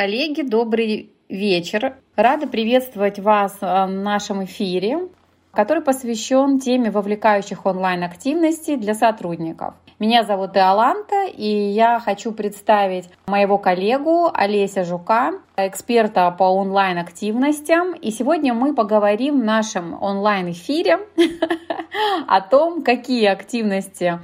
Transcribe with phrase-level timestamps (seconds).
[0.00, 1.96] Коллеги, добрый вечер.
[2.16, 5.10] Рада приветствовать вас э, в нашем эфире,
[5.52, 9.74] который посвящен теме вовлекающих онлайн-активностей для сотрудников.
[9.98, 17.92] Меня зовут Иоланта, и я хочу представить моего коллегу Олеся Жука, эксперта по онлайн-активностям.
[17.92, 21.00] И сегодня мы поговорим в нашем онлайн-эфире
[22.26, 24.18] о том, какие активности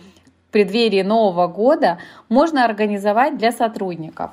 [0.48, 1.98] в преддверии Нового года
[2.30, 4.30] можно организовать для сотрудников.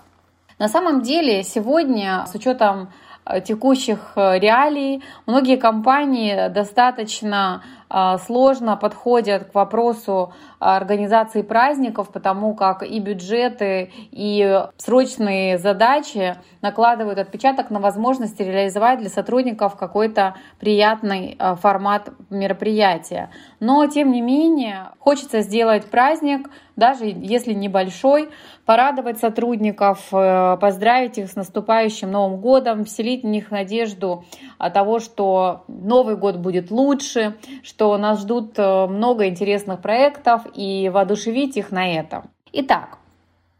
[0.60, 2.90] На самом деле сегодня с учетом
[3.26, 7.64] э, текущих э, реалий многие компании достаточно
[7.96, 17.20] а, сложно подходят к вопросу организации праздников, потому как и бюджеты, и срочные задачи накладывают
[17.20, 23.30] отпечаток на возможности реализовать для сотрудников какой-то приятный формат мероприятия.
[23.60, 28.30] Но, тем не менее, хочется сделать праздник, даже если небольшой,
[28.66, 34.26] порадовать сотрудников, э, поздравить их с наступающим Новым годом, вселить в них надежду
[34.74, 41.58] того, что Новый год будет лучше, что нас ждут э, много интересных проектов и воодушевить
[41.58, 42.30] их на этом.
[42.52, 42.98] Итак,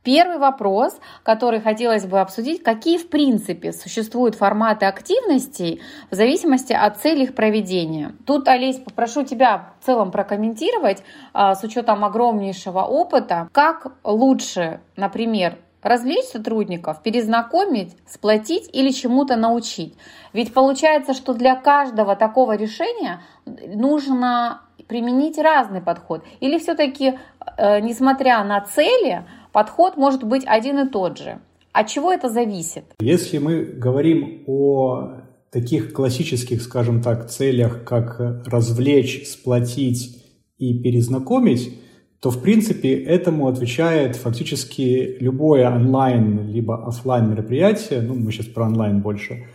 [0.04, 6.98] Первый вопрос, который хотелось бы обсудить, какие в принципе существуют форматы активностей в зависимости от
[6.98, 8.14] целей их проведения.
[8.26, 15.58] Тут, Олесь, попрошу тебя в целом прокомментировать а, с учетом огромнейшего опыта, как лучше, например,
[15.82, 19.96] развлечь сотрудников, перезнакомить, сплотить или чему-то научить.
[20.34, 26.24] Ведь получается, что для каждого такого решения нужно применить разный подход.
[26.40, 27.20] Или все-таки,
[27.58, 31.40] э, несмотря на цели, подход может быть один и тот же.
[31.72, 32.84] От чего это зависит?
[33.00, 40.24] Если мы говорим о таких классических, скажем так, целях, как развлечь, сплотить
[40.58, 41.80] и перезнакомить,
[42.20, 48.66] то в принципе этому отвечает фактически любое онлайн либо офлайн мероприятие, ну мы сейчас про
[48.66, 49.46] онлайн больше,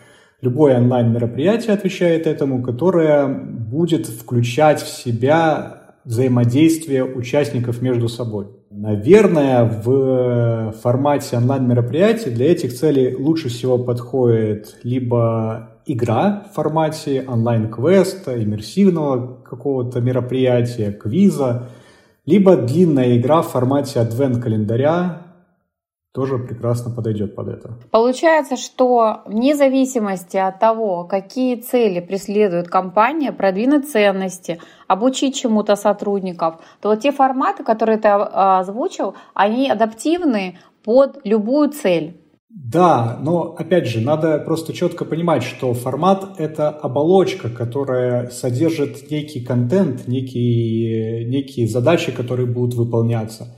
[0.43, 8.58] любое онлайн мероприятие отвечает этому, которое будет включать в себя взаимодействие участников между собой.
[8.71, 18.43] Наверное, в формате онлайн-мероприятий для этих целей лучше всего подходит либо игра в формате онлайн-квеста,
[18.43, 21.69] иммерсивного какого-то мероприятия, квиза,
[22.27, 25.23] либо длинная игра в формате адвент-календаря
[26.13, 27.79] тоже прекрасно подойдет под это.
[27.91, 36.57] Получается, что вне зависимости от того, какие цели преследует компания, продвинуть ценности, обучить чему-то сотрудников,
[36.81, 42.21] то вот те форматы, которые ты а, озвучил, они адаптивны под любую цель.
[42.49, 49.45] Да, но опять же, надо просто четко понимать, что формат— это оболочка, которая содержит некий
[49.45, 53.55] контент, некие, некие задачи, которые будут выполняться.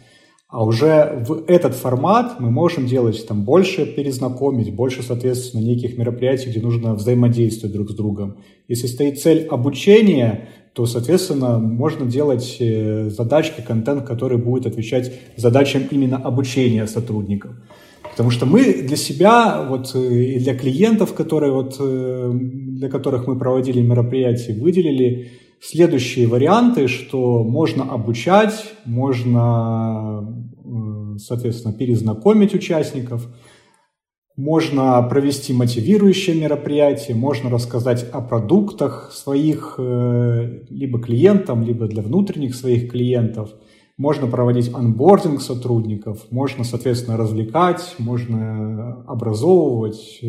[0.50, 6.50] А уже в этот формат мы можем делать там больше перезнакомить, больше, соответственно, неких мероприятий,
[6.50, 8.38] где нужно взаимодействовать друг с другом.
[8.66, 15.82] Если стоит цель обучения, то, соответственно, можно делать э, задачки, контент, который будет отвечать задачам
[15.88, 17.52] именно обучения сотрудников.
[18.10, 23.28] Потому что мы для себя, вот, э, и для клиентов, которые, вот, э, для которых
[23.28, 25.30] мы проводили мероприятия, выделили
[25.60, 30.39] следующие варианты, что можно обучать, можно,
[31.20, 33.28] соответственно, перезнакомить участников,
[34.36, 42.90] можно провести мотивирующее мероприятие, можно рассказать о продуктах своих либо клиентам, либо для внутренних своих
[42.90, 43.50] клиентов–
[44.00, 50.22] можно проводить анбординг сотрудников, можно, соответственно, развлекать, можно образовывать.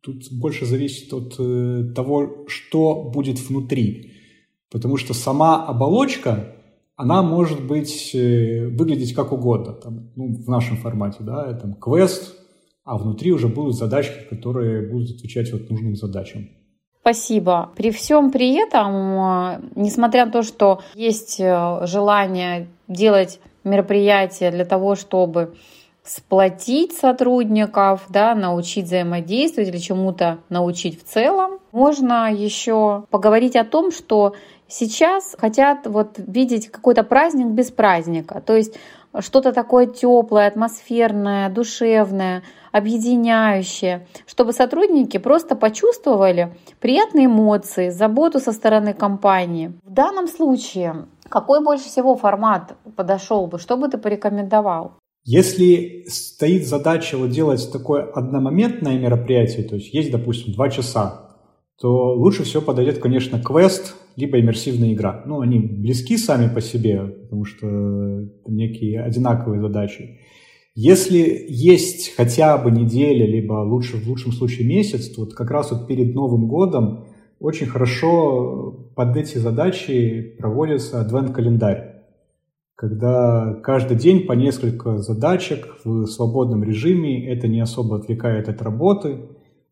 [0.00, 4.12] Тут больше зависит от э, того, что будет внутри.
[4.70, 6.55] Потому что сама оболочка,
[6.96, 9.74] она может быть, э, выглядеть как угодно.
[9.74, 12.34] Там, ну, в нашем формате, да, там квест,
[12.84, 16.48] а внутри уже будут задачки, которые будут отвечать вот нужным задачам.
[17.00, 17.70] Спасибо.
[17.76, 24.64] При всем при этом, э, несмотря на то, что есть э, желание делать мероприятия для
[24.64, 25.54] того, чтобы
[26.06, 31.58] сплотить сотрудников, да, научить взаимодействовать или чему-то научить в целом.
[31.72, 34.34] Можно еще поговорить о том, что
[34.68, 38.40] сейчас хотят вот видеть какой-то праздник без праздника.
[38.40, 38.74] То есть
[39.18, 42.42] что-то такое теплое, атмосферное, душевное,
[42.72, 49.72] объединяющее, чтобы сотрудники просто почувствовали приятные эмоции, заботу со стороны компании.
[49.84, 53.58] В данном случае какой больше всего формат подошел бы?
[53.58, 54.92] Что бы ты порекомендовал?
[55.28, 61.36] Если стоит задача вот делать такое одномоментное мероприятие, то есть есть, допустим, два часа,
[61.80, 65.24] то лучше всего подойдет, конечно, квест, либо иммерсивная игра.
[65.26, 67.66] Ну, они близки сами по себе, потому что
[68.46, 70.20] некие одинаковые задачи.
[70.76, 75.72] Если есть хотя бы неделя, либо лучше, в лучшем случае месяц, то вот как раз
[75.72, 77.06] вот перед Новым годом
[77.40, 81.95] очень хорошо под эти задачи проводится адвент-календарь
[82.76, 89.30] когда каждый день по несколько задачек в свободном режиме, это не особо отвлекает от работы.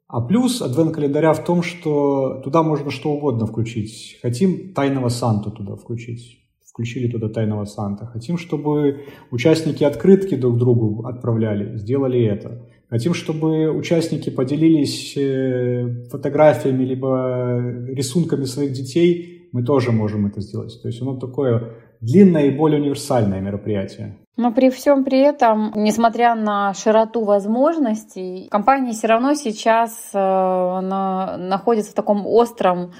[0.09, 4.19] А плюс адвент-календаря в том, что туда можно что угодно включить.
[4.23, 6.41] Хотим тайного Санту туда включить.
[6.67, 8.07] Включили туда тайного Санта.
[8.07, 11.77] Хотим, чтобы участники открытки друг другу отправляли.
[11.77, 12.63] Сделали это.
[12.89, 19.49] Хотим, чтобы участники поделились э, фотографиями либо рисунками своих детей.
[19.53, 20.81] Мы тоже можем это сделать.
[20.83, 24.17] То есть оно такое длинное и более универсальное мероприятие.
[24.37, 31.39] Но при всем при этом, несмотря на широту возможностей, компания все равно сейчас э, на,
[31.61, 32.93] в таком остром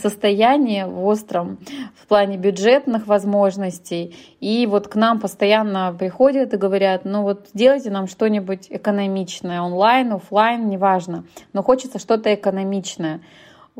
[0.00, 1.58] состоянии, в остром
[2.00, 4.14] в плане бюджетных возможностей.
[4.38, 10.12] И вот к нам постоянно приходят и говорят, ну вот сделайте нам что-нибудь экономичное, онлайн,
[10.12, 13.20] офлайн, неважно, но хочется что-то экономичное.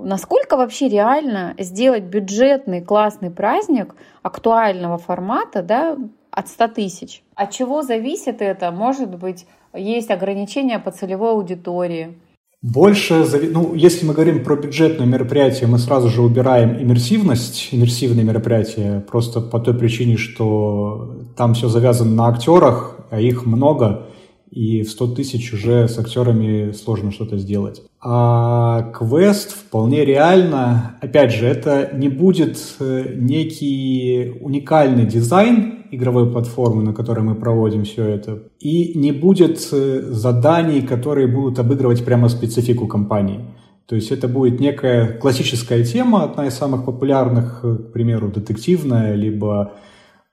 [0.05, 5.97] Насколько вообще реально сделать бюджетный классный праздник актуального формата да,
[6.31, 7.23] от 100 тысяч?
[7.35, 8.71] От чего зависит это?
[8.71, 12.17] Может быть, есть ограничения по целевой аудитории?
[12.61, 19.01] Больше, ну, если мы говорим про бюджетное мероприятие, мы сразу же убираем иммерсивность, иммерсивные мероприятия,
[19.09, 24.09] просто по той причине, что там все завязано на актерах, а их много,
[24.59, 27.81] и в 100 тысяч уже с актерами сложно что-то сделать.
[28.01, 36.83] А квест вполне реально, опять же, это не будет э, некий уникальный дизайн игровой платформы,
[36.83, 42.29] на которой мы проводим все это, и не будет э, заданий, которые будут обыгрывать прямо
[42.29, 43.41] специфику компании.
[43.87, 49.15] То есть это будет некая классическая тема, одна из самых популярных, э, к примеру, детективная,
[49.15, 49.75] либо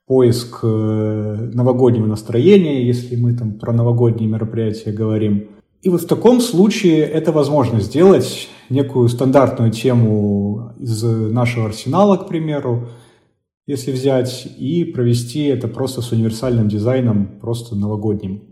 [0.07, 5.49] поиск э, новогоднего настроения, если мы там про новогодние мероприятия говорим.
[5.81, 12.27] И вот в таком случае это возможно сделать некую стандартную тему из нашего арсенала, к
[12.27, 12.89] примеру,
[13.67, 18.43] если взять, и провести это просто с универсальным дизайном, просто новогодним,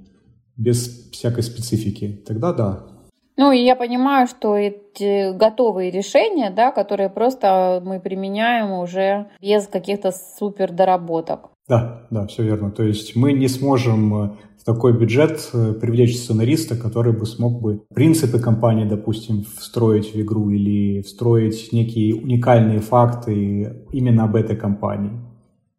[0.57, 2.23] без всякой специфики.
[2.25, 2.88] Тогда да,
[3.35, 9.68] ну, и я понимаю, что эти готовые решения, да, которые просто мы применяем уже без
[9.68, 11.50] каких-то супер доработок.
[11.68, 12.71] Да, да, все верно.
[12.71, 17.62] То есть мы не сможем э, в такой бюджет э, привлечь сценариста, который бы смог
[17.62, 24.57] бы принципы компании, допустим, встроить в игру или встроить некие уникальные факты именно об этой
[24.57, 25.12] компании.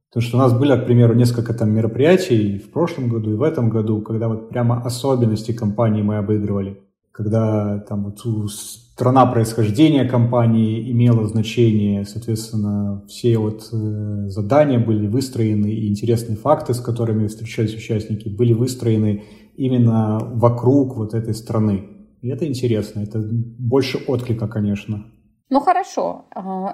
[0.09, 3.43] Потому что у нас были, к примеру, несколько там мероприятий в прошлом году и в
[3.43, 6.79] этом году, когда вот прямо особенности компании мы обыгрывали
[7.14, 15.69] когда там вот страна происхождения компании имела значение, соответственно, все вот э, задания были выстроены,
[15.69, 19.22] и интересные факты, с которыми встречались участники, были выстроены
[19.56, 21.84] именно вокруг вот этой страны.
[22.20, 25.06] И это интересно, это больше отклика, конечно.
[25.50, 26.25] Ну хорошо,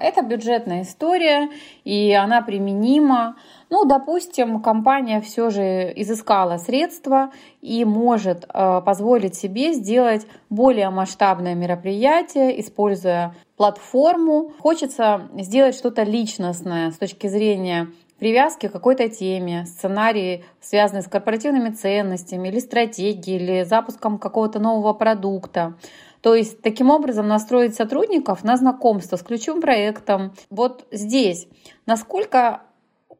[0.01, 1.51] это бюджетная история,
[1.83, 3.37] и она применима.
[3.69, 11.57] Ну, допустим, компания все же изыскала средства и может э, позволить себе сделать более масштабное
[11.57, 14.53] мероприятие, используя платформу.
[14.61, 17.89] Хочется сделать что-то личностное с точки зрения
[18.21, 24.93] привязки к какой-то теме, сценарии, связанные с корпоративными ценностями или стратегией, или запуском какого-то нового
[24.93, 25.75] продукта.
[26.23, 30.33] То есть таким образом настроить сотрудников на знакомство с ключевым проектом.
[30.51, 31.49] Вот здесь,
[31.87, 32.63] насколько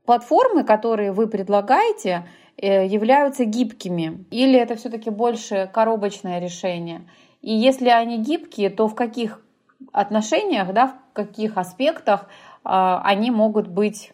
[0.05, 4.25] платформы, которые вы предлагаете, э, являются гибкими?
[4.31, 7.09] Или это все-таки больше коробочное решение?
[7.41, 9.41] И если они гибкие, то в каких
[9.93, 12.29] отношениях, да, в каких аспектах
[12.65, 14.13] а, они могут быть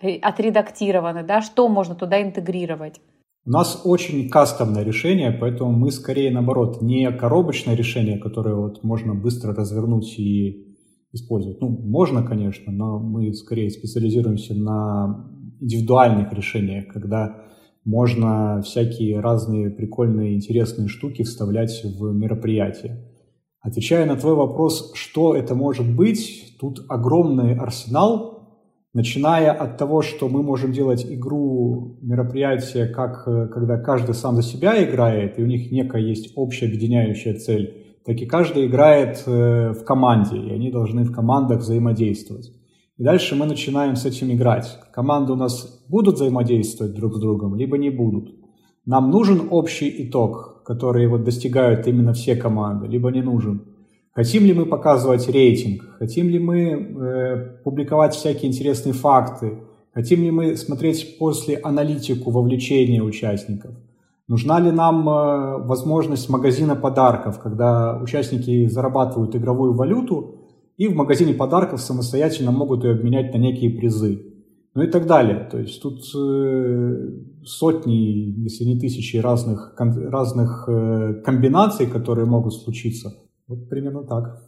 [0.00, 3.00] отредактированы, да, что можно туда интегрировать?
[3.44, 9.16] У нас очень кастомное решение, поэтому мы скорее наоборот не коробочное решение, которое вот можно
[9.16, 10.76] быстро развернуть и
[11.12, 11.60] использовать.
[11.60, 15.28] Ну, можно, конечно, но мы скорее специализируемся на
[15.60, 17.42] индивидуальных решениях, когда
[17.84, 23.08] можно всякие разные прикольные, интересные штуки вставлять в мероприятие.
[23.60, 28.31] Отвечая на твой вопрос, что это может быть, тут огромный арсенал
[28.94, 34.42] начиная от того, что мы можем делать игру, мероприятие, как э, когда каждый сам за
[34.42, 39.72] себя играет, и у них некая есть общая объединяющая цель, так и каждый играет э,
[39.72, 42.52] в команде, и они должны в командах взаимодействовать.
[42.98, 44.78] И дальше мы начинаем с этим играть.
[44.92, 48.34] Команды у нас будут взаимодействовать друг с другом, либо не будут.
[48.84, 53.62] Нам нужен общий итог, который вот достигают именно все команды, либо не нужен.
[54.14, 55.96] Хотим ли мы показывать рейтинг?
[55.98, 59.62] Хотим ли мы э, публиковать всякие интересные факты?
[59.94, 63.74] Хотим ли мы смотреть после аналитику вовлечения участников?
[64.28, 70.42] Нужна ли нам э, возможность магазина подарков, когда участники зарабатывают игровую валюту
[70.76, 74.26] и в магазине подарков самостоятельно могут ее обменять на некие призы?
[74.74, 75.48] Ну и так далее.
[75.50, 77.08] То есть тут э,
[77.44, 83.14] сотни, если не тысячи разных, разных э, комбинаций, которые могут случиться.
[83.52, 84.38] Вот примерно так.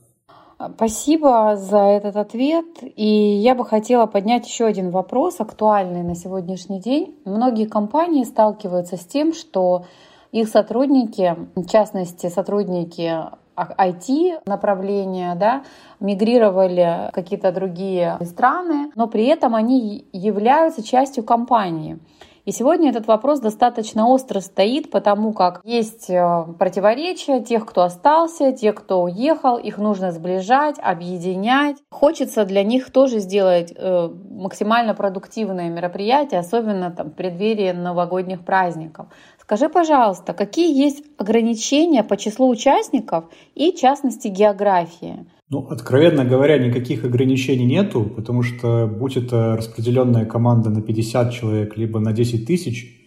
[0.76, 2.64] Спасибо за этот ответ.
[2.80, 7.18] И я бы хотела поднять еще один вопрос, актуальный на сегодняшний день.
[7.26, 9.84] Многие компании сталкиваются с тем, что
[10.32, 13.12] их сотрудники, в частности сотрудники
[13.56, 15.64] IT направления, да,
[16.00, 21.98] мигрировали в какие-то другие страны, но при этом они являются частью компании.
[22.44, 28.52] И сегодня этот вопрос достаточно остро стоит, потому как есть э, противоречия тех, кто остался,
[28.52, 31.76] тех, кто уехал, их нужно сближать, объединять.
[31.90, 39.06] Хочется для них тоже сделать э, максимально продуктивное мероприятие, особенно там, в преддверии новогодних праздников.
[39.40, 43.24] Скажи, пожалуйста, какие есть ограничения по числу участников
[43.54, 45.26] и, в частности, географии?
[45.54, 51.76] Ну, откровенно говоря, никаких ограничений нету, потому что будь это распределенная команда на 50 человек,
[51.76, 53.06] либо на 10 тысяч,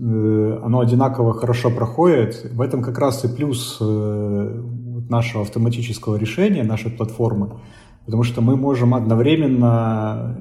[0.00, 2.50] э, оно одинаково хорошо проходит.
[2.52, 4.62] В этом как раз и плюс э,
[5.08, 7.60] нашего автоматического решения, нашей платформы,
[8.06, 10.40] потому что мы можем одновременно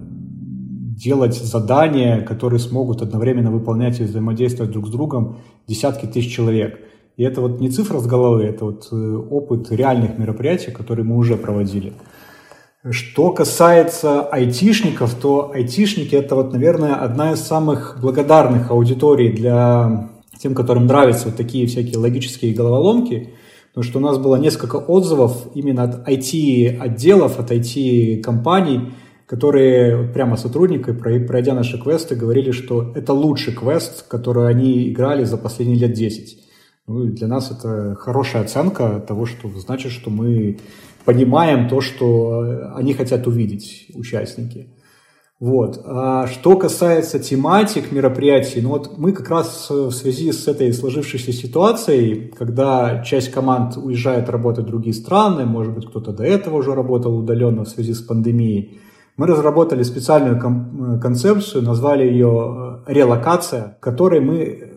[0.97, 6.79] делать задания, которые смогут одновременно выполнять и взаимодействовать друг с другом десятки тысяч человек–
[7.17, 11.15] и это вот не цифра с головы, это вот э, опыт реальных мероприятий, которые мы
[11.15, 11.93] уже проводили.
[12.89, 20.53] Что касается айтишников, то айтишники это вот, наверное, одна из самых благодарных аудиторий для тем,
[20.53, 23.33] которым нравятся вот такие всякие логические головоломки,
[23.69, 28.91] потому что у нас было несколько отзывов именно от IT-отделов, от IT-компаний,
[29.25, 35.37] которые прямо сотрудники, пройдя наши квесты, говорили, что это лучший квест, который они играли за
[35.37, 36.44] последние лет 10.
[36.87, 40.59] Ну, и для нас это хорошая оценка того, что значит, что мы
[41.03, 44.69] понимаем то, что они хотят увидеть, участники.
[45.39, 45.81] Вот.
[45.83, 51.33] А что касается тематик мероприятий, ну вот мы как раз в связи с этой сложившейся
[51.33, 56.73] ситуацией, когда часть команд уезжает работать в другие страны, может быть, кто-то до этого уже
[56.73, 58.79] работал удаленно в связи с пандемией,
[59.17, 60.39] мы разработали специальную
[61.01, 64.74] концепцию, назвали ее релокация, которой мы Э,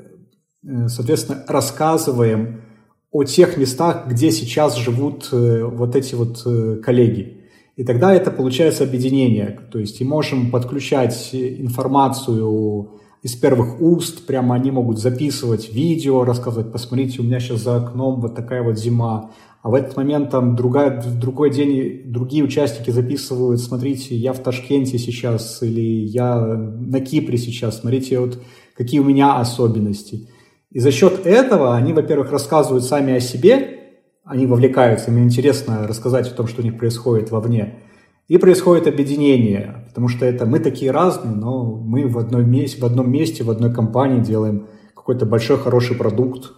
[0.63, 2.63] соответственно, рассказываем
[3.11, 7.39] о тех местах, где сейчас живут э, вот эти вот э, коллеги.
[7.77, 9.61] И тогда это получается объединение.
[9.71, 12.91] То есть и можем подключать информацию
[13.23, 18.21] из первых уст, прямо они могут записывать видео, рассказывать, посмотрите, у меня сейчас за окном
[18.21, 19.31] вот такая вот зима,
[19.63, 24.39] а в этот момент там другая, в другой день другие участники записывают, смотрите, я в
[24.39, 28.39] Ташкенте сейчас, или я на Кипре сейчас, смотрите, вот
[28.77, 30.29] какие у меня особенности.
[30.71, 33.79] И за счет этого они, во-первых, рассказывают сами о себе,
[34.25, 37.81] они вовлекаются, им интересно рассказать о том, что у них происходит вовне.
[38.27, 42.85] И происходит объединение, потому что это мы такие разные, но мы в, одной месте, в
[42.85, 46.53] одном месте, в одной компании делаем какой-то большой хороший продукт,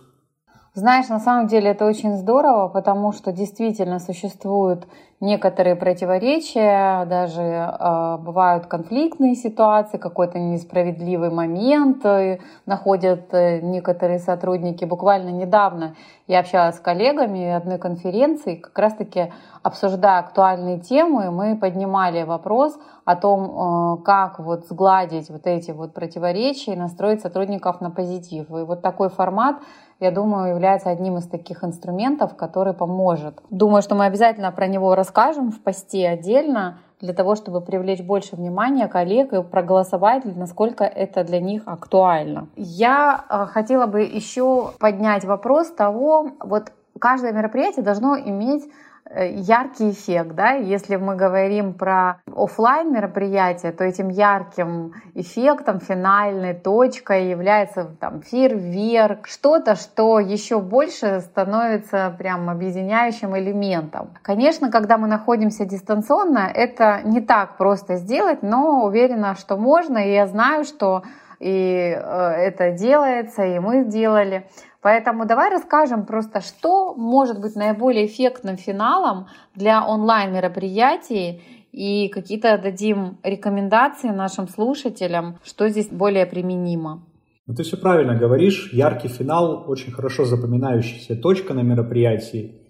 [0.75, 4.87] знаешь, на самом деле это очень здорово, потому что действительно существуют
[5.21, 14.87] некоторые противоречия, даже э, бывают конфликтные ситуации, какой-то несправедливый момент э, находят э, некоторые сотрудники.
[14.87, 15.95] Буквально недавно
[16.27, 23.15] я общалась с коллегами одной конференции, как раз-таки обсуждая актуальные темы, мы поднимали вопрос о
[23.15, 28.49] том, э, как вот сгладить вот эти вот противоречия и настроить сотрудников на позитив.
[28.49, 29.57] И вот такой формат
[30.01, 33.39] я думаю, является одним из таких инструментов, который поможет.
[33.51, 35.10] Думаю, что мы обязательно про него расскажем
[35.51, 41.41] в посте отдельно, для того, чтобы привлечь больше внимания коллег и проголосовать, насколько это для
[41.41, 42.49] них актуально.
[42.57, 48.71] Я э, хотела бы еще поднять вопрос того, вот каждое мероприятие должно иметь
[49.15, 57.29] яркий эффект, да, если мы говорим про офлайн мероприятие, то этим ярким эффектом, финальной точкой
[57.29, 64.11] является там фейерверк, что-то, что еще больше становится прям объединяющим элементом.
[64.23, 70.13] Конечно, когда мы находимся дистанционно, это не так просто сделать, но уверена, что можно, и
[70.13, 71.03] я знаю, что
[71.41, 74.47] и э, это делается, и мы сделали.
[74.83, 81.43] Поэтому давай расскажем просто, что может быть наиболее эффектным финалом для онлайн-мероприятий
[81.73, 87.07] и какие-то дадим рекомендации нашим слушателям, что здесь более применимо.
[87.47, 88.71] Ну, ты все правильно говоришь.
[88.73, 92.61] Яркий финал, очень хорошо запоминающаяся точка на мероприятии.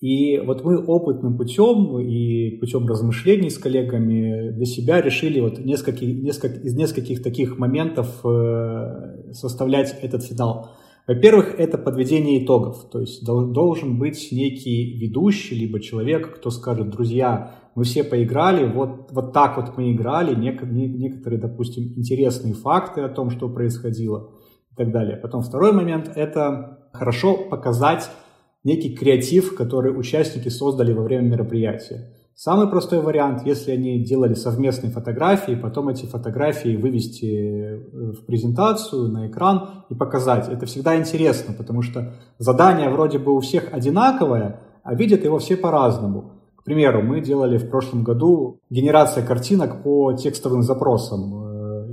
[0.00, 6.06] И вот мы опытным путем и путем размышлений с коллегами для себя решили вот несколько,
[6.06, 10.70] несколько, из нескольких таких моментов э, составлять этот финал.
[11.06, 17.56] Во-первых, это подведение итогов, то есть должен быть некий ведущий, либо человек, кто скажет, друзья,
[17.74, 23.30] мы все поиграли, вот, вот так вот мы играли, некоторые, допустим, интересные факты о том,
[23.30, 24.30] что происходило
[24.70, 25.16] и так далее.
[25.16, 28.08] Потом второй момент– это хорошо показать
[28.64, 32.14] некий креатив, который участники создали во время мероприятия.
[32.34, 37.76] Самый простой вариант, если они делали совместные фотографии, потом эти фотографии вывести э,
[38.12, 40.48] в презентацию, на экран и показать.
[40.48, 45.56] Это всегда интересно, потому что задание вроде бы у всех одинаковое, а видят его все
[45.56, 46.32] по-разному.
[46.56, 51.49] К примеру, мы делали в прошлом году генерация картинок по текстовым запросам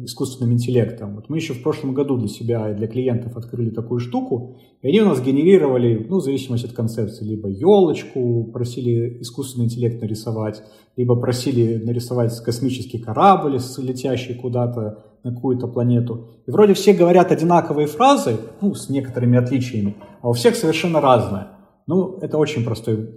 [0.08, 1.16] искусственным интеллектом.
[1.16, 4.88] Вот мы еще в прошлом году для себя и для клиентов открыли такую штуку, и
[4.88, 10.64] они у нас генерировали, ну, в зависимости от концепции, либо елочку просили искусственный интеллект нарисовать,
[10.96, 16.30] либо просили нарисовать космический корабль, летящий куда-то на какую-то планету.
[16.48, 21.50] И вроде все говорят одинаковые фразы, ну, с некоторыми отличиями, а у всех совершенно разное.
[21.86, 23.10] Ну, это очень простой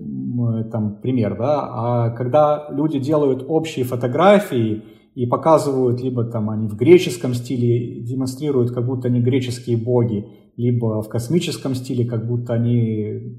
[0.71, 1.69] там, пример, да.
[1.73, 4.83] А когда люди делают общие фотографии,
[5.21, 11.03] и показывают, либо там они в греческом стиле демонстрируют, как будто они греческие боги, либо
[11.03, 13.39] в космическом стиле, как будто они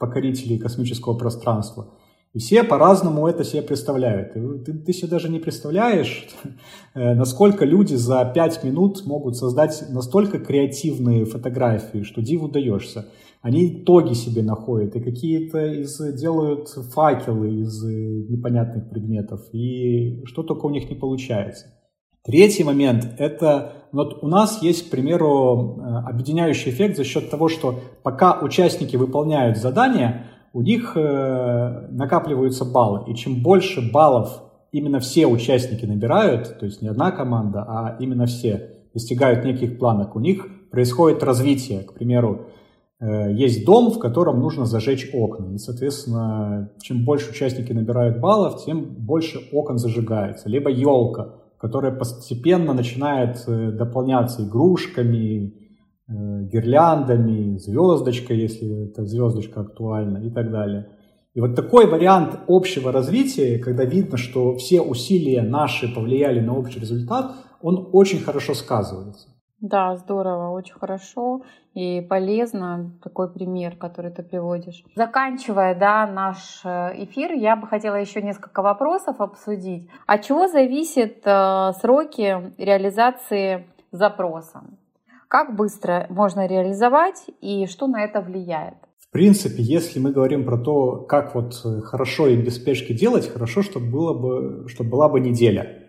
[0.00, 1.94] покорители космического пространства.
[2.32, 4.32] И все по-разному это себе представляют.
[4.32, 6.26] Ты, ты себе даже не представляешь,
[6.94, 13.06] э, насколько люди за пять минут могут создать настолько креативные фотографии, что диву даешься.
[13.42, 20.66] Они итоги себе находят и какие-то из, делают факелы из непонятных предметов, и что только
[20.66, 21.66] у них не получается.
[22.24, 27.48] Третий момент– это вот у нас есть, к примеру, э, объединяющий эффект за счет того,
[27.48, 33.10] что пока участники выполняют задания, у них э, накапливаются баллы.
[33.10, 38.26] И чем больше баллов именно все участники набирают, то есть не одна команда, а именно
[38.26, 41.80] все достигают неких планок, у них происходит развитие.
[41.80, 42.61] К примеру, Э,
[43.04, 45.54] есть дом, в котором нужно зажечь окна.
[45.54, 50.48] И, соответственно, чем больше участники набирают баллов, тем больше окон зажигается.
[50.48, 55.54] Либо елка, которая постепенно начинает э, дополняться игрушками,
[56.08, 56.12] э,
[56.52, 60.88] гирляндами, звездочкой, если эта звездочка актуальна и так далее.
[61.34, 66.80] И вот такой вариант общего развития, когда видно, что все усилия наши повлияли на общий
[66.80, 69.28] результат, он очень хорошо сказывается.
[69.62, 74.82] Да, здорово, очень хорошо и полезно такой пример, который ты приводишь.
[74.96, 79.88] Заканчивая да, наш э, эфир, я бы хотела еще несколько вопросов обсудить.
[80.06, 84.64] От чего зависят э, сроки реализации запроса?
[85.28, 88.74] Как быстро можно реализовать и что на это влияет?
[88.98, 93.28] В принципе, если мы говорим про то, как вот э, хорошо и без спешки делать,
[93.28, 95.81] хорошо, чтобы, было бы, чтобы была бы неделя.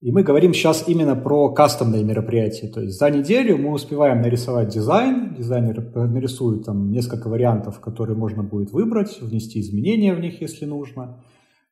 [0.00, 2.68] И мы говорим сейчас именно про кастомные мероприятия.
[2.68, 8.42] То есть за неделю мы успеваем нарисовать дизайн, дизайнер нарисует там несколько вариантов, которые можно
[8.42, 11.22] будет выбрать, внести изменения в них, если нужно.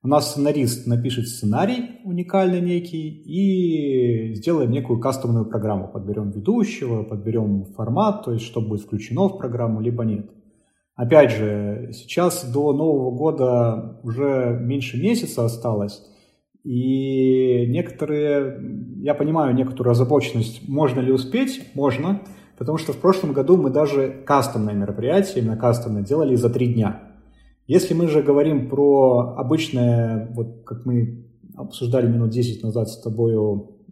[0.02, 5.88] У нас сценарист напишет сценарий уникальный некий и сделаем некую кастомную программу.
[5.88, 10.30] Подберем ведущего, подберем формат, то есть что будет включено в программу, либо нет.
[10.94, 16.02] Опять же, сейчас до Нового года уже меньше месяца осталось.
[16.68, 18.60] И некоторые,
[18.98, 21.62] я понимаю некоторую озабоченность, можно ли успеть?
[21.72, 22.20] Можно,
[22.58, 27.00] потому что в прошлом году мы даже кастомное мероприятие, именно кастомное, делали за три дня.
[27.66, 31.24] Если мы же говорим про обычное, вот как мы
[31.56, 33.34] обсуждали минут 10 назад с тобой,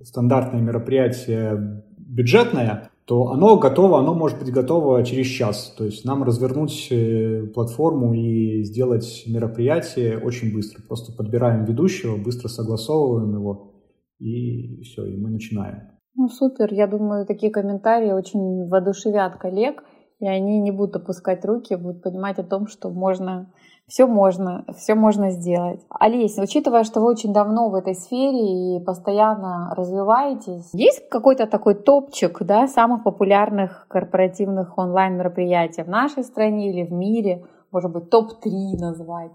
[0.05, 5.75] стандартное мероприятие бюджетное, то оно готово, оно может быть готово через час.
[5.79, 10.83] То есть нам развернуть э, платформу и сделать мероприятие очень быстро.
[10.83, 13.75] Просто подбираем ведущего, быстро согласовываем его,
[14.19, 15.83] и все, и мы начинаем.
[16.17, 16.73] Ну, супер.
[16.73, 19.85] Я думаю, такие комментарии очень воодушевят коллег,
[20.19, 23.53] и они не будут опускать руки, будут понимать о том, что можно
[23.89, 25.81] все можно, все можно сделать.
[25.91, 31.75] Олеся, учитывая, что вы очень давно в этой сфере и постоянно развиваетесь, есть какой-то такой
[31.75, 37.45] топчик да, самых популярных корпоративных онлайн-мероприятий в нашей стране или в мире?
[37.71, 39.33] Может быть, топ-3 назвать?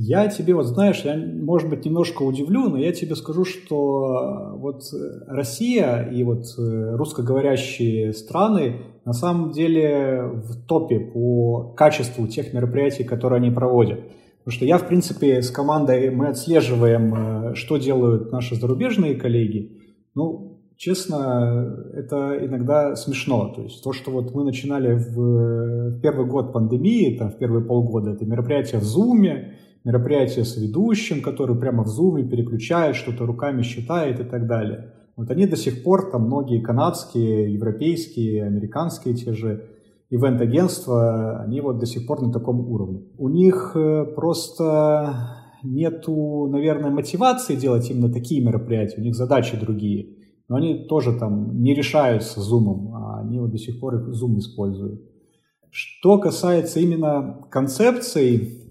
[0.00, 4.82] Я тебе, вот знаешь, я, может быть, немножко удивлю, но я тебе скажу, что вот
[5.26, 13.38] Россия и вот русскоговорящие страны на самом деле в топе по качеству тех мероприятий, которые
[13.38, 13.98] они проводят.
[14.44, 19.80] Потому что я, в принципе, с командой мы отслеживаем, что делают наши зарубежные коллеги.
[20.14, 23.48] Ну, честно, это иногда смешно.
[23.48, 28.12] То есть то, что вот мы начинали в первый год пандемии, там, в первые полгода,
[28.12, 29.54] это мероприятие в Zoom,
[29.88, 34.92] мероприятие с ведущим, который прямо в Zoom переключает, что-то руками считает и так далее.
[35.16, 39.70] Вот они до сих пор, там многие канадские, европейские, американские те же
[40.10, 43.00] ивент-агентства, они вот до сих пор на таком уровне.
[43.16, 45.14] У них э, просто
[45.62, 50.16] нету, наверное, мотивации делать именно такие мероприятия, у них задачи другие.
[50.48, 55.00] Но они тоже там не решаются зумом, а они вот до сих пор зум используют.
[55.70, 58.67] Что касается именно концепций,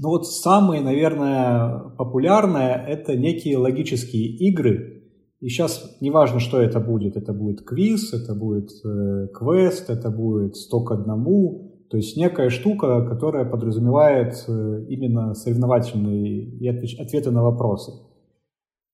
[0.00, 5.04] ну вот самые, наверное, популярные это некие логические игры.
[5.40, 7.16] И сейчас неважно, что это будет.
[7.16, 11.86] Это будет квиз, это будет э, квест, это будет 100 к одному.
[11.90, 17.92] То есть некая штука, которая подразумевает э, именно соревновательные ответы на вопросы.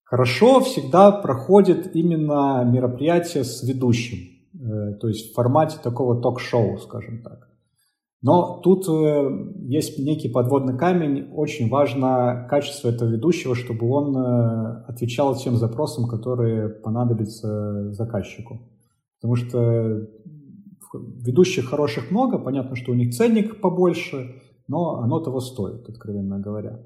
[0.04, 4.18] Хорошо всегда проходит именно мероприятие с ведущим,
[4.54, 7.51] э, то есть в формате такого ток-шоу, скажем так.
[8.22, 11.30] Но тут э, есть некий подводный камень.
[11.34, 14.16] Очень важно качество этого ведущего, чтобы он
[14.86, 18.60] отвечал тем запросам, которые понадобятся заказчику.
[19.20, 20.08] Потому что
[20.94, 26.80] Ведущих хороших много, понятно, что у них ценник побольше, но оно того стоит, откровенно говоря.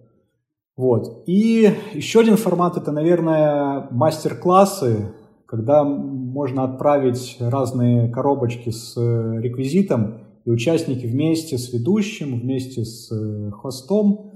[0.76, 1.24] Вот.
[1.26, 5.12] И еще один формат это, наверное, мастер-классы,
[5.46, 13.10] когда можно отправить разные коробочки с э, реквизитом, и участники вместе с ведущим, вместе с
[13.10, 14.30] э, хостом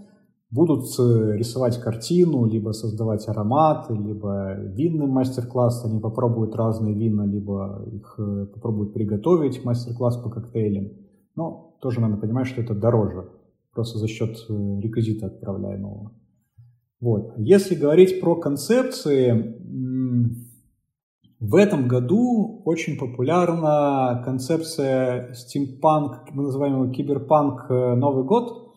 [0.51, 7.88] будут э, рисовать картину, либо создавать ароматы, либо винный мастер-класс, они попробуют разные вина, либо
[7.92, 10.88] их э, попробуют приготовить, мастер-класс по коктейлям.
[11.37, 13.29] Но тоже надо понимать, что это дороже,
[13.73, 16.11] просто за счет реквизита отправляемого.
[17.01, 17.35] Вот.
[17.37, 19.57] Если говорить про концепции,
[21.40, 28.66] в этом году очень популярна концепция стимпанк, мы называем его киберпанк Новый год–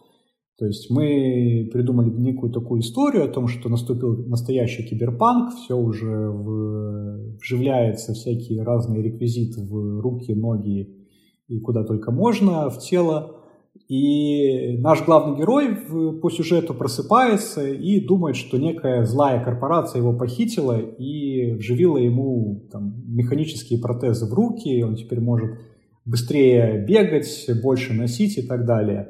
[0.64, 6.30] то есть мы придумали некую такую историю о том, что наступил настоящий киберпанк, все уже
[6.30, 7.38] в...
[7.38, 11.06] вживляется всякие разные реквизиты в руки, ноги
[11.48, 13.43] и куда только можно, в тело.
[13.90, 15.76] И наш главный герой
[16.22, 22.96] по сюжету просыпается и думает, что некая злая корпорация его похитила и вживила ему там,
[23.08, 25.60] механические протезы в руки, и он теперь может
[26.06, 29.10] быстрее бегать, больше носить и так далее.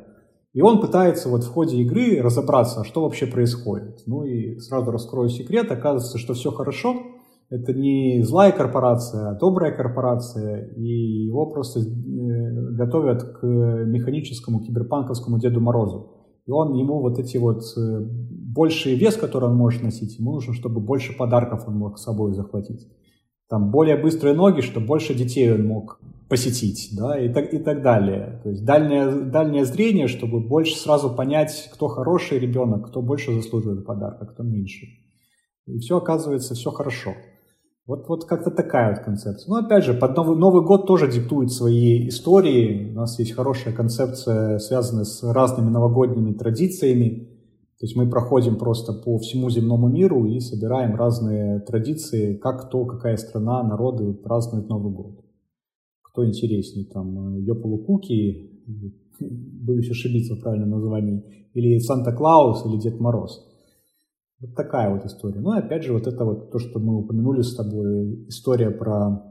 [0.53, 4.03] И он пытается вот в ходе игры разобраться, а что вообще происходит.
[4.05, 6.95] Ну и сразу раскрою секрет, оказывается, что все хорошо.
[7.53, 11.83] Это не злая корпорация, а добрая корпорация, и его просто э,
[12.71, 16.15] готовят к механическому киберпанковскому Деду Морозу.
[16.47, 17.99] И он ему вот эти вот э,
[18.55, 22.33] больший вес, который он может носить, ему нужно, чтобы больше подарков он мог с собой
[22.33, 22.87] захватить.
[23.47, 27.83] Там более быстрые ноги, чтобы больше детей он мог посетить, да, и так, и так
[27.83, 28.39] далее.
[28.41, 33.85] То есть дальнее, дальнее зрение, чтобы больше сразу понять, кто хороший ребенок, кто больше заслуживает
[33.85, 34.87] подарка, кто меньше.
[35.67, 37.11] И все оказывается, все хорошо.
[37.85, 39.49] Вот, вот как-то такая вот концепция.
[39.49, 42.91] Ну, опять же, под Новый, Новый год тоже диктует свои истории.
[42.91, 47.29] У нас есть хорошая концепция, связанная с разными новогодними традициями.
[47.79, 52.85] То есть мы проходим просто по всему земному миру и собираем разные традиции, как кто,
[52.85, 55.23] какая страна, народы празднуют Новый год
[56.13, 58.51] кто интереснее, там, Йополукуки,
[59.19, 61.23] боюсь ошибиться в правильном названии,
[61.55, 63.49] или Санта-Клаус, или Дед Мороз.
[64.43, 65.39] Вот такая вот история.
[65.39, 69.23] Ну и опять же, вот это вот то, что мы упомянули с тобой, история про,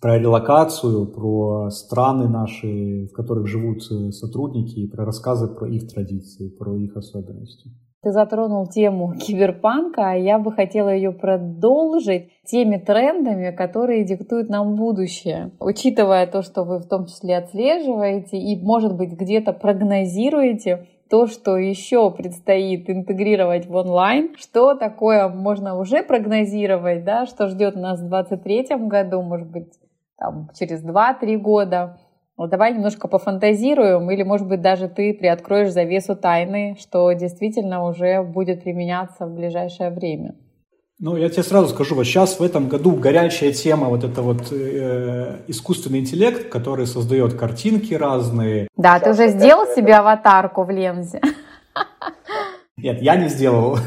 [0.00, 6.48] про релокацию, про страны наши, в которых живут сотрудники, и про рассказы про их традиции,
[6.48, 7.72] про их особенности.
[8.02, 14.76] Ты затронул тему киберпанка, а я бы хотела ее продолжить теми трендами, которые диктуют нам
[14.76, 15.50] будущее.
[15.58, 21.56] Учитывая то, что вы в том числе отслеживаете и, может быть, где-то прогнозируете, то, что
[21.56, 28.08] еще предстоит интегрировать в онлайн, что такое можно уже прогнозировать, да, что ждет нас в
[28.08, 29.72] 2023 году, может быть,
[30.18, 31.98] там, через 2-3 года.
[32.36, 38.22] Вот давай немножко пофантазируем, или, может быть, даже ты приоткроешь завесу тайны, что действительно уже
[38.22, 40.34] будет применяться в ближайшее время.
[40.98, 44.50] Ну, я тебе сразу скажу, вот сейчас в этом году горячая тема вот это вот
[44.50, 48.68] э, искусственный интеллект, который создает картинки разные.
[48.78, 51.20] Да, ты уже сделал себе аватарку в Лензе?
[52.78, 53.78] Нет, я не сделал.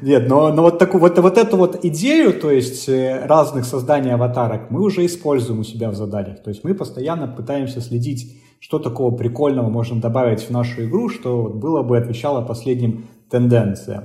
[0.00, 4.12] Нет, но, но вот, такую, вот, вот эту вот идею, то есть э, разных созданий
[4.12, 6.42] аватарок, мы уже используем у себя в задачах.
[6.42, 11.48] То есть мы постоянно пытаемся следить, что такого прикольного можно добавить в нашу игру, что
[11.48, 14.04] было бы отвечало последним тенденциям.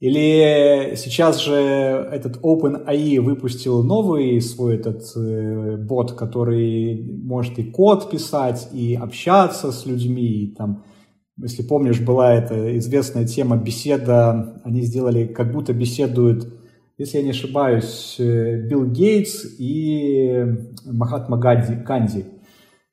[0.00, 8.10] Или сейчас же этот OpenAI выпустил новый свой этот э, бот, который может и код
[8.10, 10.84] писать, и общаться с людьми, и там
[11.42, 16.52] если помнишь, была эта известная тема беседа, они сделали, как будто беседуют,
[16.98, 20.44] если я не ошибаюсь, э, Билл Гейтс и
[20.84, 22.26] Махатма Ганди.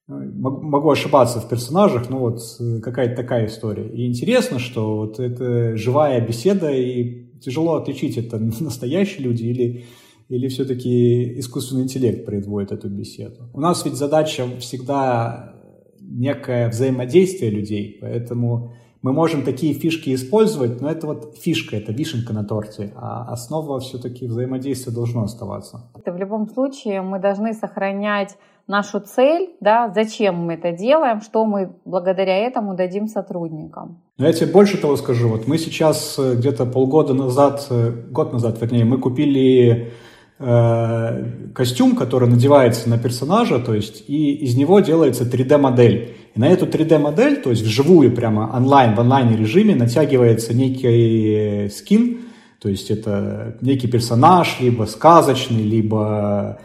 [0.08, 0.34] Ганди.
[0.38, 3.88] Могу ошибаться в персонажах, но вот э, какая-то такая история.
[3.90, 9.86] И интересно, что вот это живая беседа, и тяжело отличить, это настоящие люди или,
[10.30, 13.50] или все-таки искусственный интеллект производит эту беседу.
[13.54, 15.54] У нас ведь задача всегда
[16.00, 22.34] некое взаимодействие людей, поэтому мы можем такие фишки использовать, но это вот фишка, это вишенка
[22.34, 25.92] на торте, а основа все-таки взаимодействия должно оставаться.
[25.96, 31.46] Это в любом случае мы должны сохранять нашу цель, да, зачем мы это делаем, что
[31.46, 34.02] мы благодаря этому дадим сотрудникам.
[34.18, 35.30] Но я тебе больше того скажу.
[35.30, 39.92] Вот мы сейчас э, где-то полгода назад, э, год назад, вернее, мы купили
[40.40, 46.14] Э, костюм, который надевается на персонажа, то есть и из него делается 3D-модель.
[46.36, 52.20] И на эту 3D-модель, то есть вживую прямо онлайн, в онлайн-режиме натягивается некий скин,
[52.62, 56.60] то есть это некий персонаж, либо сказочный, либо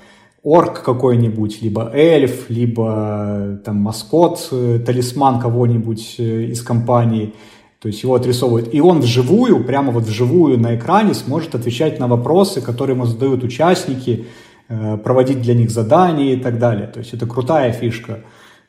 [0.45, 7.35] орк какой-нибудь, либо эльф, либо там маскот, э, талисман кого-нибудь э, из компании–
[7.83, 8.73] то есть его отрисовывают.
[8.73, 13.43] И он вживую, прямо вот вживую на экране сможет отвечать на вопросы, которые ему задают
[13.43, 14.27] участники,
[14.69, 16.87] э, проводить для них задания и так далее.
[16.87, 18.21] То есть это крутая фишка.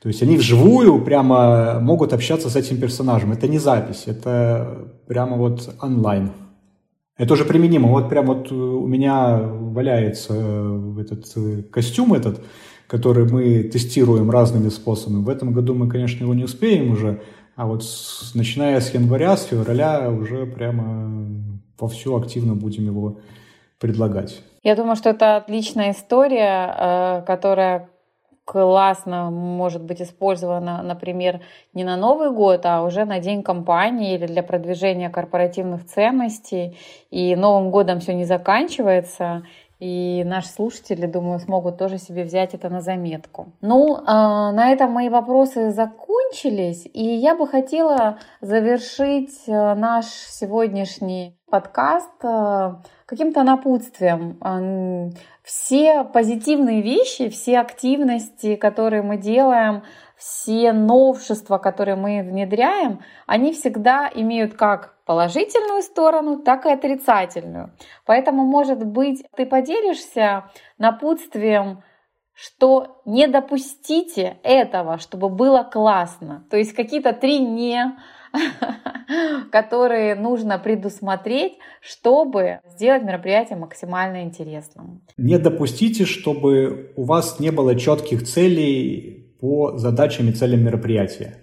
[0.01, 3.31] То есть они вживую прямо могут общаться с этим персонажем.
[3.31, 6.31] Это не запись, это прямо вот онлайн.
[7.17, 7.89] Это уже применимо.
[7.89, 10.33] Вот прямо вот у меня валяется
[10.99, 12.43] этот костюм этот,
[12.87, 15.23] который мы тестируем разными способами.
[15.23, 17.21] В этом году мы, конечно, его не успеем уже
[17.55, 21.11] а вот с, начиная с января, с февраля уже прямо
[21.79, 23.19] вовсю активно будем его
[23.79, 24.41] предлагать.
[24.63, 27.89] Я думаю, что это отличная история, э, которая
[28.45, 31.41] классно может быть использована, например,
[31.73, 36.77] не на Новый год, а уже на День компании или для продвижения корпоративных ценностей.
[37.09, 39.43] И Новым годом все не заканчивается.
[39.79, 43.51] И наши слушатели, думаю, смогут тоже себе взять это на заметку.
[43.59, 46.87] Ну, а, на этом мои вопросы закончились.
[46.93, 52.75] И я бы хотела завершить э, наш сегодняшний подкаст э,
[53.13, 55.13] каким-то напутствием.
[55.43, 59.83] Все позитивные вещи, все активности, которые мы делаем,
[60.17, 67.73] все новшества, которые мы внедряем, они всегда имеют как положительную сторону, так и отрицательную.
[68.05, 70.45] Поэтому, может быть, ты поделишься
[70.77, 71.83] напутствием,
[72.33, 76.47] что не допустите этого, чтобы было классно.
[76.49, 77.95] То есть какие-то три «не»,
[79.51, 85.01] которые нужно предусмотреть, чтобы сделать мероприятие максимально интересным.
[85.17, 91.37] Не допустите, чтобы у вас не было четких целей по задачам и целям мероприятия.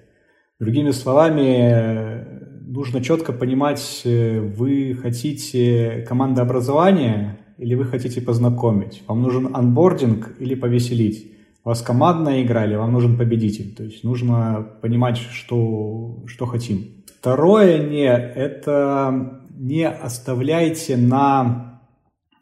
[0.59, 9.03] Другими словами, нужно четко понимать, э, вы хотите командообразование или вы хотите познакомить.
[9.07, 11.40] Вам нужен анбординг или повеселить.
[11.63, 13.75] У вас командная игра или вам нужен победитель.
[13.75, 17.05] То есть нужно понимать, что, что хотим.
[17.19, 21.81] Второе не– это не оставляйте на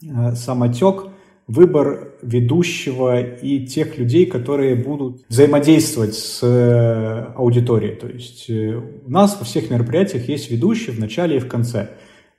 [0.00, 1.08] э, самотек
[1.48, 7.96] выбор ведущего и тех людей, которые будут взаимодействовать с э, аудиторией.
[7.96, 11.88] То есть э, у нас во всех мероприятиях есть ведущий в начале и в конце.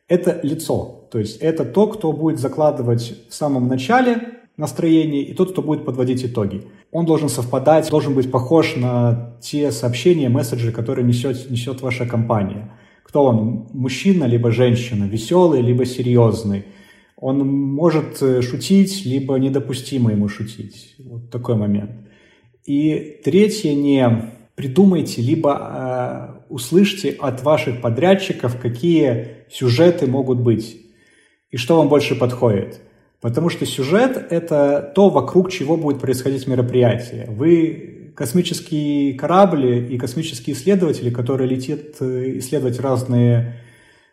[0.07, 5.51] Это лицо, то есть это то, кто будет закладывать в самом начале настроение и тот,
[5.51, 6.63] кто будет подводить итоги.
[6.91, 12.71] Он должен совпадать, должен быть похож на те сообщения, месседжи, которые несет, несет ваша компания.
[13.03, 13.67] Кто он?
[13.73, 16.65] Мужчина, либо женщина, веселый, либо серьезный–
[17.21, 20.95] он может э, шутить, либо недопустимо ему шутить.
[20.99, 21.91] Вот такой момент.
[22.65, 30.77] И третье, не придумайте, либо э, услышьте от ваших подрядчиков, какие сюжеты могут быть
[31.51, 32.79] и что вам больше подходит.
[33.21, 37.25] Потому что сюжет– это то, вокруг чего будет происходить мероприятие.
[37.27, 43.55] Вы космические корабли и космические исследователи, которые летят э, исследовать разные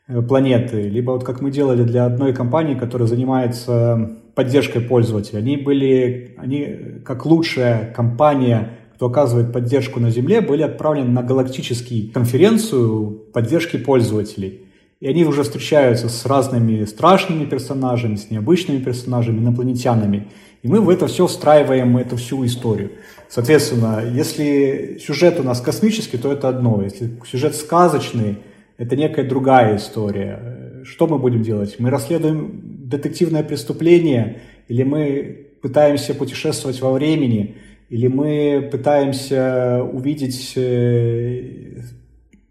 [0.09, 5.40] Э, планеты, либо вот как мы делали для одной компании, которая занимается поддержкой пользователей.
[5.40, 12.12] Они были, они как лучшая компания, кто оказывает поддержку на Земле, были отправлены на галактическую
[12.12, 14.65] конференцию поддержки пользователей.
[15.00, 20.28] И они уже встречаются с разными страшными персонажами, с необычными персонажами, инопланетянами.
[20.62, 22.92] И мы в это все встраиваем, эту всю историю.
[23.28, 26.82] Соответственно, если сюжет у нас космический, то это одно.
[26.82, 28.38] Если сюжет сказочный,
[28.78, 30.82] это некая другая история.
[30.85, 31.76] что мы будем делать?
[31.78, 37.56] Мы расследуем детективное преступление, или мы пытаемся путешествовать во времени,
[37.90, 41.80] или мы пытаемся увидеть э,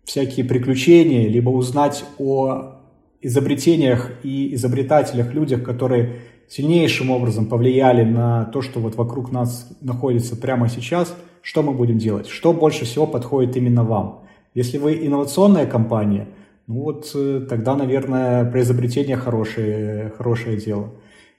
[0.05, 2.75] всякие приключения, либо узнать о
[3.21, 10.35] изобретениях и изобретателях, людях, которые сильнейшим образом повлияли на то, что вот вокруг нас находится
[10.35, 12.27] прямо сейчас, что мы будем делать?
[12.27, 14.23] Что больше всего подходит именно вам?
[14.53, 16.27] Если вы инновационная компания,
[16.67, 20.91] ну вот э, тогда, наверное, про изобретение хорошее, хорошее дело.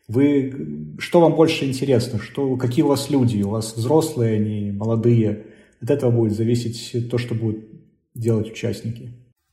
[0.07, 2.20] Вы, что вам больше интересно?
[2.20, 3.42] Что, какие у вас люди?
[3.42, 5.46] У вас взрослые, они молодые?
[5.81, 7.64] От этого будет зависеть то, что будут
[8.18, 9.12] делать участники.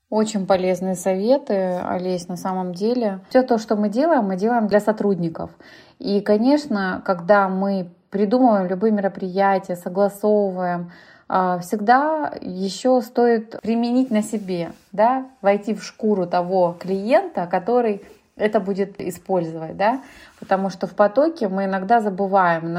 [0.10, 3.19] Очень полезные советы, Олесь, на самом деле.
[3.30, 5.49] Все то, что мы делаем, мы делаем для сотрудников.
[5.97, 10.91] И, конечно, когда мы придумываем любые мероприятия, согласовываем,
[11.28, 18.04] а, всегда еще стоит применить на себе, да, войти в шкуру того клиента, который
[18.36, 20.02] это будет использовать, да,
[20.39, 22.74] потому что в потоке мы иногда забываем,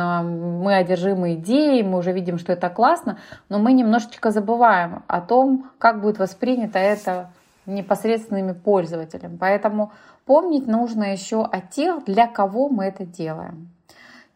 [0.63, 5.71] мы одержимы идеей, мы уже видим, что это классно, но мы немножечко забываем о том,
[5.79, 7.31] как будет воспринято это
[7.67, 9.37] непосредственными пользователями.
[9.39, 9.93] Поэтому
[10.27, 13.71] помнить нужно еще о тех, для кого мы это делаем.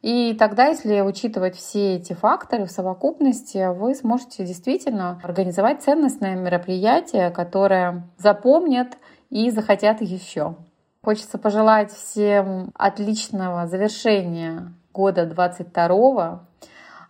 [0.00, 7.30] И тогда, если учитывать все эти факторы в совокупности, вы сможете действительно организовать ценностное мероприятие,
[7.30, 8.96] которое запомнят
[9.28, 10.54] и захотят еще.
[11.02, 16.48] Хочется пожелать всем отличного завершения года 22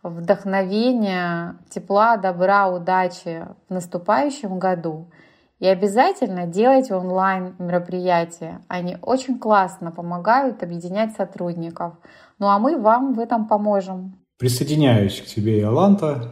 [0.03, 5.11] вдохновения, тепла, добра, удачи в наступающем году.
[5.59, 8.61] И обязательно делайте онлайн мероприятия.
[8.69, 11.95] Они очень классно помогают объединять сотрудников.
[12.39, 14.19] Ну а мы вам в этом поможем.
[14.39, 16.31] Присоединяюсь к тебе, Аланта,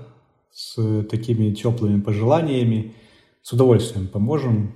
[0.53, 2.95] с такими теплыми пожеланиями.
[3.43, 4.75] С удовольствием поможем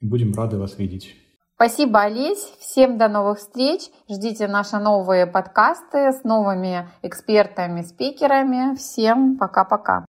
[0.00, 1.16] будем рады вас видеть.
[1.56, 2.42] Спасибо, Олесь.
[2.60, 3.82] Всем до новых встреч.
[4.10, 8.74] Ждите наши новые подкасты с новыми экспертами, спикерами.
[8.74, 10.04] Всем пока-пока.